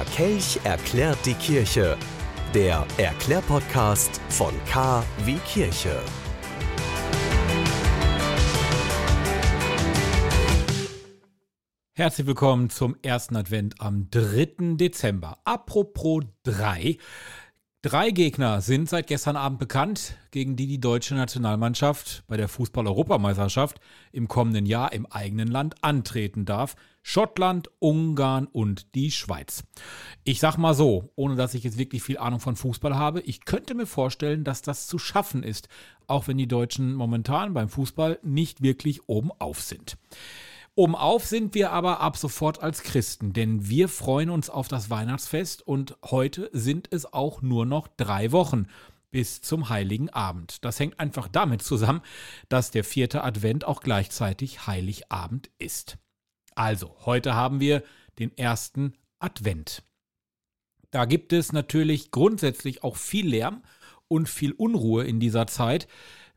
[0.00, 1.98] Der Kelch erklärt die Kirche.
[2.54, 6.00] Der Erklärpodcast von K wie Kirche.
[11.92, 14.76] Herzlich willkommen zum ersten Advent am 3.
[14.76, 15.36] Dezember.
[15.44, 16.96] Apropos 3.
[17.82, 23.80] Drei Gegner sind seit gestern Abend bekannt, gegen die die deutsche Nationalmannschaft bei der Fußball-Europameisterschaft
[24.12, 26.76] im kommenden Jahr im eigenen Land antreten darf.
[27.02, 29.64] Schottland, Ungarn und die Schweiz.
[30.24, 33.46] Ich sag mal so, ohne dass ich jetzt wirklich viel Ahnung von Fußball habe, ich
[33.46, 35.70] könnte mir vorstellen, dass das zu schaffen ist,
[36.06, 39.96] auch wenn die Deutschen momentan beim Fußball nicht wirklich oben auf sind.
[40.80, 44.88] Oben auf sind wir aber ab sofort als Christen, denn wir freuen uns auf das
[44.88, 48.66] Weihnachtsfest und heute sind es auch nur noch drei Wochen
[49.10, 50.64] bis zum heiligen Abend.
[50.64, 52.00] Das hängt einfach damit zusammen,
[52.48, 55.98] dass der vierte Advent auch gleichzeitig Heiligabend ist.
[56.54, 57.82] Also, heute haben wir
[58.18, 59.82] den ersten Advent.
[60.90, 63.62] Da gibt es natürlich grundsätzlich auch viel Lärm
[64.08, 65.88] und viel Unruhe in dieser Zeit,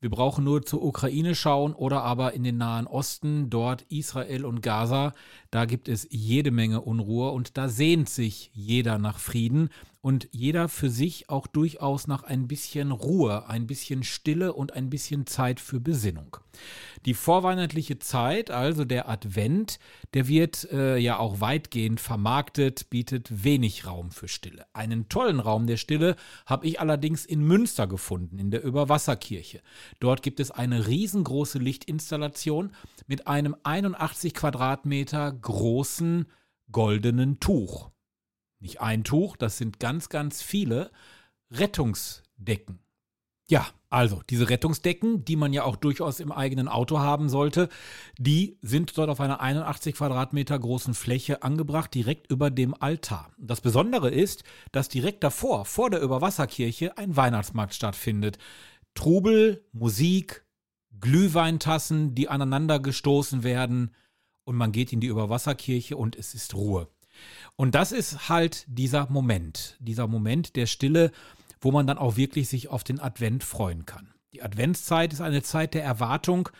[0.00, 4.62] wir brauchen nur zur Ukraine schauen oder aber in den Nahen Osten, dort Israel und
[4.62, 5.12] Gaza.
[5.50, 10.68] Da gibt es jede Menge Unruhe und da sehnt sich jeder nach Frieden und jeder
[10.68, 15.58] für sich auch durchaus nach ein bisschen Ruhe, ein bisschen Stille und ein bisschen Zeit
[15.58, 16.36] für Besinnung.
[17.04, 19.78] Die vorweihnachtliche Zeit, also der Advent,
[20.14, 24.66] der wird äh, ja auch weitgehend vermarktet, bietet wenig Raum für Stille.
[24.72, 29.62] Einen tollen Raum der Stille habe ich allerdings in Münster gefunden, in der Überwasserkirche.
[29.98, 32.72] Dort gibt es eine riesengroße Lichtinstallation
[33.06, 36.26] mit einem 81 Quadratmeter großen
[36.70, 37.90] goldenen Tuch.
[38.60, 40.90] Nicht ein Tuch, das sind ganz, ganz viele
[41.50, 42.80] Rettungsdecken.
[43.50, 47.70] Ja, also diese Rettungsdecken, die man ja auch durchaus im eigenen Auto haben sollte,
[48.18, 53.30] die sind dort auf einer 81 Quadratmeter großen Fläche angebracht, direkt über dem Altar.
[53.38, 58.36] Das Besondere ist, dass direkt davor, vor der Überwasserkirche, ein Weihnachtsmarkt stattfindet.
[58.92, 60.44] Trubel, Musik,
[61.00, 63.94] Glühweintassen, die aneinander gestoßen werden
[64.44, 66.88] und man geht in die Überwasserkirche und es ist Ruhe.
[67.60, 71.10] Und das ist halt dieser Moment, dieser Moment der Stille,
[71.60, 74.14] wo man dann auch wirklich sich auf den Advent freuen kann.
[74.32, 76.50] Die Adventszeit ist eine Zeit der Erwartung,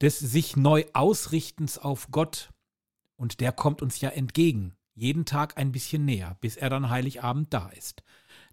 [0.00, 2.54] des sich neu Ausrichtens auf Gott.
[3.16, 7.52] Und der kommt uns ja entgegen, jeden Tag ein bisschen näher, bis er dann Heiligabend
[7.52, 8.02] da ist.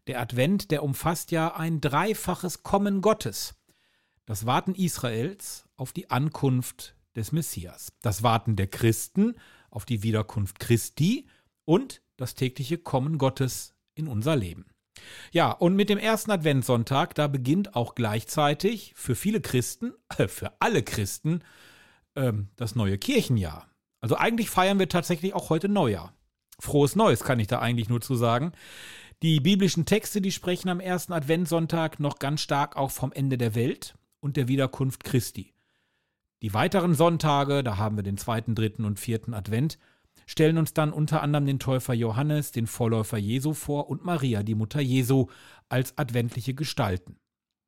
[0.08, 3.56] Der Advent, der umfasst ja ein dreifaches Kommen Gottes.
[4.26, 7.94] Das Warten Israels auf die Ankunft des Messias.
[8.02, 9.36] Das Warten der Christen
[9.70, 11.28] auf die Wiederkunft Christi
[11.66, 14.66] und das tägliche Kommen Gottes in unser Leben.
[15.32, 20.54] Ja, und mit dem ersten Adventssonntag, da beginnt auch gleichzeitig für viele Christen, äh, für
[20.60, 21.44] alle Christen,
[22.16, 23.68] ähm, das neue Kirchenjahr.
[24.02, 26.14] Also eigentlich feiern wir tatsächlich auch heute Neujahr.
[26.60, 28.52] Frohes Neues kann ich da eigentlich nur zu sagen.
[29.22, 33.56] Die biblischen Texte, die sprechen am ersten Adventssonntag noch ganz stark auch vom Ende der
[33.56, 35.54] Welt und der Wiederkunft Christi.
[36.42, 39.80] Die weiteren Sonntage, da haben wir den zweiten, dritten und vierten Advent,
[40.26, 44.56] stellen uns dann unter anderem den Täufer Johannes, den Vorläufer Jesu vor und Maria, die
[44.56, 45.28] Mutter Jesu,
[45.70, 47.18] als adventliche Gestalten.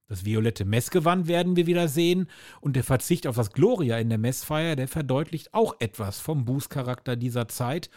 [0.08, 2.30] Das violette Messgewand werden wir wieder sehen
[2.62, 7.16] und der Verzicht auf das Gloria in der Messfeier, der verdeutlicht auch etwas vom Bußcharakter
[7.16, 7.90] dieser Zeit,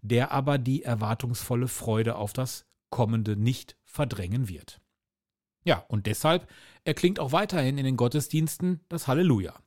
[0.00, 4.80] der aber die erwartungsvolle Freude auf das Kommende nicht verdrängen wird.
[5.64, 6.48] Ja, und deshalb
[6.84, 9.58] erklingt auch weiterhin in den Gottesdiensten das Halleluja.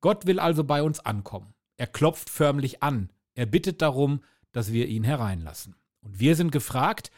[0.00, 1.52] Gott will also bei uns ankommen.
[1.76, 5.74] Er klopft förmlich an, er bittet darum, dass wir ihn hereinlassen.
[6.02, 7.10] Und wir sind gefragt,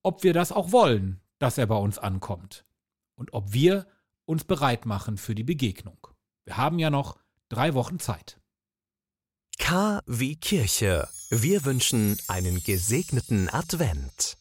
[0.00, 2.64] ob wir das auch wollen, dass er bei uns ankommt.
[3.16, 3.88] Und ob wir
[4.26, 6.06] uns bereit machen für die Begegnung.
[6.44, 7.18] Wir haben ja noch
[7.48, 8.40] drei Wochen Zeit.
[9.58, 11.08] K wie Kirche.
[11.30, 14.36] Wir wünschen einen gesegneten Advent.